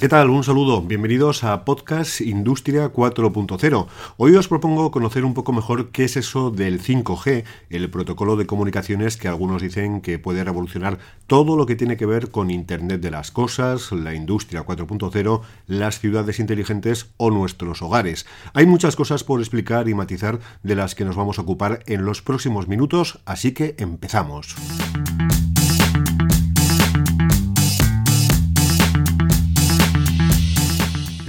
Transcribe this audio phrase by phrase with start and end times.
[0.00, 0.30] ¿Qué tal?
[0.30, 0.80] Un saludo.
[0.80, 3.86] Bienvenidos a Podcast Industria 4.0.
[4.16, 8.46] Hoy os propongo conocer un poco mejor qué es eso del 5G, el protocolo de
[8.46, 10.96] comunicaciones que algunos dicen que puede revolucionar
[11.26, 16.00] todo lo que tiene que ver con Internet de las Cosas, la Industria 4.0, las
[16.00, 18.24] ciudades inteligentes o nuestros hogares.
[18.54, 22.06] Hay muchas cosas por explicar y matizar de las que nos vamos a ocupar en
[22.06, 24.56] los próximos minutos, así que empezamos.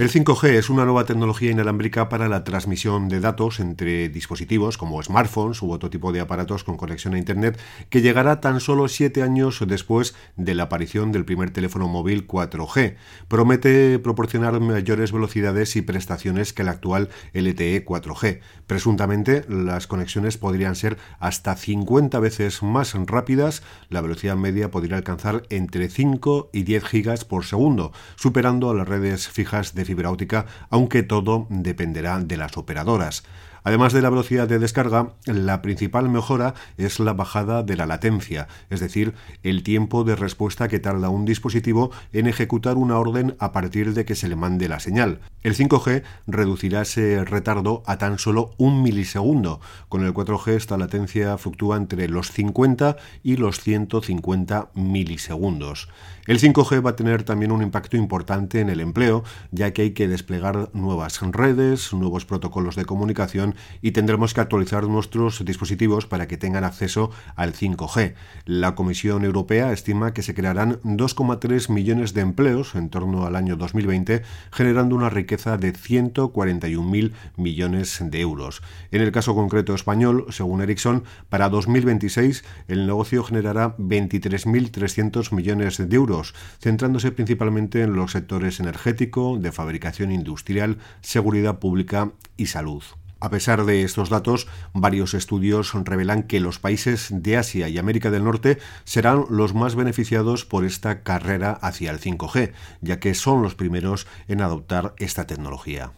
[0.02, 5.00] El 5G es una nueva tecnología inalámbrica para la transmisión de datos entre dispositivos como
[5.00, 7.56] smartphones u otro tipo de aparatos con conexión a Internet
[7.88, 12.96] que llegará tan solo siete años después de la aparición del primer teléfono móvil 4G.
[13.28, 18.40] Promete proporcionar mayores velocidades y prestaciones que el actual LTE 4G.
[18.66, 25.44] Presuntamente, las conexiones podrían ser hasta 50 veces más rápidas, la velocidad media podría alcanzar
[25.48, 30.46] entre 5 y 10 gigas por segundo, superando a las redes fijas de fibra óptica,
[30.70, 33.24] aunque todo dependerá de las operadoras.
[33.64, 38.48] Además de la velocidad de descarga, la principal mejora es la bajada de la latencia,
[38.70, 43.52] es decir, el tiempo de respuesta que tarda un dispositivo en ejecutar una orden a
[43.52, 45.20] partir de que se le mande la señal.
[45.42, 49.60] El 5G reducirá ese retardo a tan solo un milisegundo.
[49.88, 55.88] Con el 4G esta latencia fluctúa entre los 50 y los 150 milisegundos.
[56.26, 59.90] El 5G va a tener también un impacto importante en el empleo, ya que hay
[59.90, 66.28] que desplegar nuevas redes, nuevos protocolos de comunicación y tendremos que actualizar nuestros dispositivos para
[66.28, 68.14] que tengan acceso al 5G.
[68.44, 73.56] La Comisión Europea estima que se crearán 2,3 millones de empleos en torno al año
[73.56, 78.62] 2020, generando una riqueza de 141.000 millones de euros.
[78.90, 85.96] En el caso concreto español, según Ericsson, para 2026 el negocio generará 23.300 millones de
[85.96, 92.82] euros centrándose principalmente en los sectores energético, de fabricación industrial, seguridad pública y salud.
[93.22, 98.10] A pesar de estos datos, varios estudios revelan que los países de Asia y América
[98.10, 103.40] del Norte serán los más beneficiados por esta carrera hacia el 5G, ya que son
[103.40, 105.92] los primeros en adoptar esta tecnología.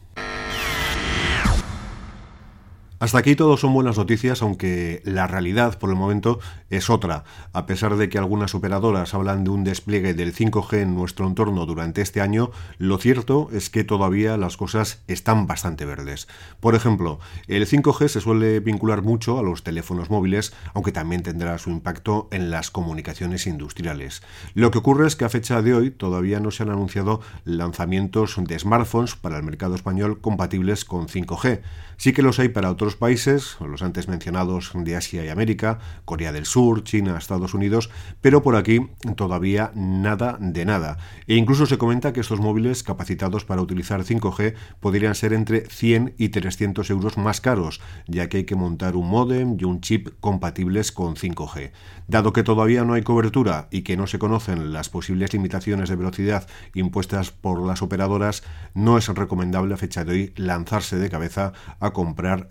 [3.04, 6.38] Hasta aquí todo son buenas noticias, aunque la realidad por el momento
[6.70, 7.24] es otra.
[7.52, 11.66] A pesar de que algunas operadoras hablan de un despliegue del 5G en nuestro entorno
[11.66, 16.28] durante este año, lo cierto es que todavía las cosas están bastante verdes.
[16.60, 21.58] Por ejemplo, el 5G se suele vincular mucho a los teléfonos móviles, aunque también tendrá
[21.58, 24.22] su impacto en las comunicaciones industriales.
[24.54, 28.36] Lo que ocurre es que a fecha de hoy todavía no se han anunciado lanzamientos
[28.38, 31.60] de smartphones para el mercado español compatibles con 5G.
[31.96, 36.32] Sí que los hay para otros países, los antes mencionados de Asia y América, Corea
[36.32, 37.90] del Sur, China, Estados Unidos,
[38.20, 40.98] pero por aquí todavía nada de nada.
[41.26, 46.14] E incluso se comenta que estos móviles capacitados para utilizar 5G podrían ser entre 100
[46.18, 50.08] y 300 euros más caros, ya que hay que montar un modem y un chip
[50.20, 51.72] compatibles con 5G.
[52.08, 55.96] Dado que todavía no hay cobertura y que no se conocen las posibles limitaciones de
[55.96, 58.42] velocidad impuestas por las operadoras,
[58.74, 62.48] no es recomendable a fecha de hoy lanzarse de cabeza a comprar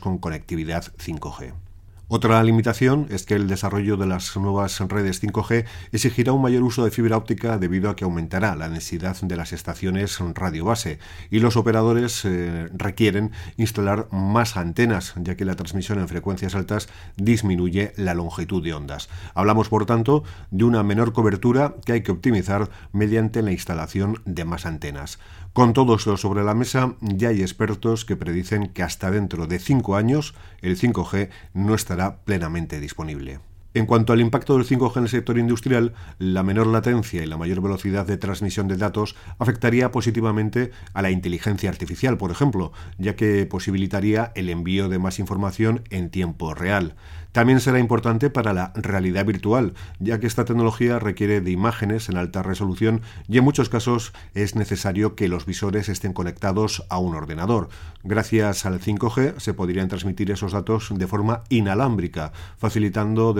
[0.00, 1.73] con conectividad 5G.
[2.16, 6.84] Otra limitación es que el desarrollo de las nuevas redes 5G exigirá un mayor uso
[6.84, 11.00] de fibra óptica debido a que aumentará la densidad de las estaciones radio base
[11.32, 16.88] y los operadores eh, requieren instalar más antenas ya que la transmisión en frecuencias altas
[17.16, 19.08] disminuye la longitud de ondas.
[19.34, 24.44] Hablamos por tanto de una menor cobertura que hay que optimizar mediante la instalación de
[24.44, 25.18] más antenas.
[25.54, 29.60] Con todo esto sobre la mesa, ya hay expertos que predicen que hasta dentro de
[29.60, 33.40] 5 años el 5G no estará plenamente disponible.
[33.76, 37.36] En cuanto al impacto del 5G en el sector industrial, la menor latencia y la
[37.36, 43.16] mayor velocidad de transmisión de datos afectaría positivamente a la inteligencia artificial, por ejemplo, ya
[43.16, 46.94] que posibilitaría el envío de más información en tiempo real.
[47.34, 52.16] También será importante para la realidad virtual, ya que esta tecnología requiere de imágenes en
[52.16, 57.16] alta resolución y en muchos casos es necesario que los visores estén conectados a un
[57.16, 57.70] ordenador.
[58.04, 63.32] Gracias al 5G se podrían transmitir esos datos de forma inalámbrica, facilitando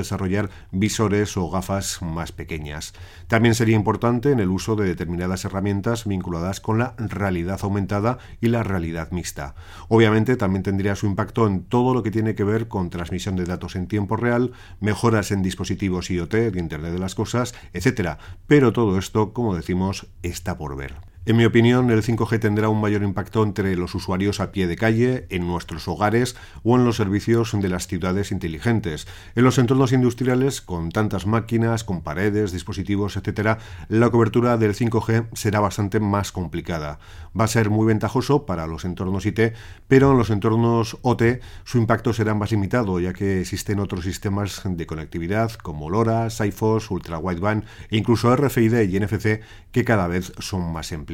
[0.70, 2.92] visores o gafas más pequeñas.
[3.28, 8.48] También sería importante en el uso de determinadas herramientas vinculadas con la realidad aumentada y
[8.48, 9.54] la realidad mixta.
[9.88, 13.44] Obviamente también tendría su impacto en todo lo que tiene que ver con transmisión de
[13.44, 18.18] datos en tiempo real, mejoras en dispositivos IoT, de Internet de las Cosas, etc.
[18.46, 21.13] Pero todo esto, como decimos, está por ver.
[21.26, 24.76] En mi opinión, el 5G tendrá un mayor impacto entre los usuarios a pie de
[24.76, 29.06] calle, en nuestros hogares o en los servicios de las ciudades inteligentes.
[29.34, 35.28] En los entornos industriales, con tantas máquinas, con paredes, dispositivos, etc., la cobertura del 5G
[35.32, 36.98] será bastante más complicada.
[37.38, 39.54] Va a ser muy ventajoso para los entornos IT,
[39.88, 44.60] pero en los entornos OT su impacto será más limitado, ya que existen otros sistemas
[44.62, 49.40] de conectividad como LoRa, SiFos, Ultra Wideband e incluso RFID y NFC
[49.72, 51.13] que cada vez son más empleados.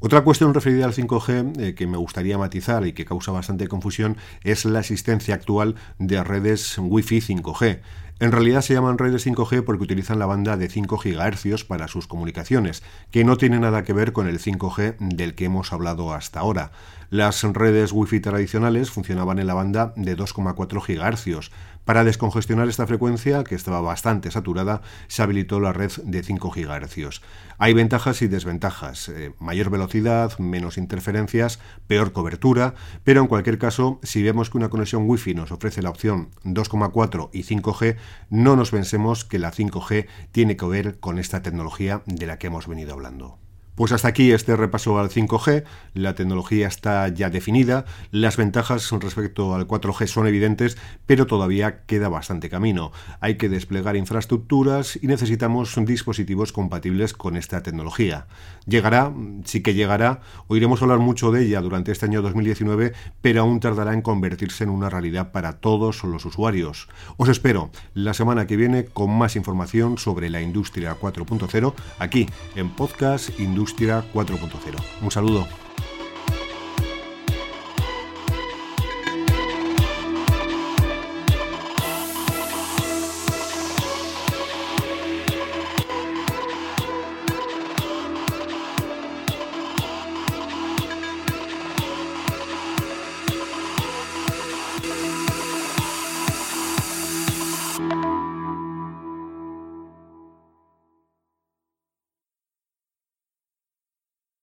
[0.00, 4.16] Otra cuestión referida al 5G eh, que me gustaría matizar y que causa bastante confusión
[4.44, 7.80] es la existencia actual de redes Wi-Fi 5G.
[8.20, 12.08] En realidad se llaman redes 5G porque utilizan la banda de 5 GHz para sus
[12.08, 12.82] comunicaciones,
[13.12, 16.72] que no tiene nada que ver con el 5G del que hemos hablado hasta ahora.
[17.10, 21.50] Las redes Wi-Fi tradicionales funcionaban en la banda de 2,4 GHz.
[21.88, 27.22] Para descongestionar esta frecuencia, que estaba bastante saturada, se habilitó la red de 5 GHz.
[27.56, 29.08] Hay ventajas y desventajas.
[29.08, 32.74] Eh, mayor velocidad, menos interferencias, peor cobertura,
[33.04, 37.30] pero en cualquier caso, si vemos que una conexión Wi-Fi nos ofrece la opción 2,4
[37.32, 37.96] y 5G,
[38.28, 42.48] no nos pensemos que la 5G tiene que ver con esta tecnología de la que
[42.48, 43.38] hemos venido hablando.
[43.78, 45.62] Pues hasta aquí este repaso al 5G.
[45.94, 50.76] La tecnología está ya definida, las ventajas respecto al 4G son evidentes,
[51.06, 52.90] pero todavía queda bastante camino.
[53.20, 58.26] Hay que desplegar infraestructuras y necesitamos dispositivos compatibles con esta tecnología.
[58.66, 59.12] Llegará,
[59.44, 63.94] sí que llegará, oiremos hablar mucho de ella durante este año 2019, pero aún tardará
[63.94, 66.88] en convertirse en una realidad para todos los usuarios.
[67.16, 72.70] Os espero la semana que viene con más información sobre la industria 4.0 aquí en
[72.70, 73.30] Podcast
[73.68, 74.76] Industria 4.0.
[75.02, 75.67] Un saludo.